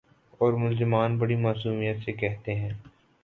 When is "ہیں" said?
2.55-2.71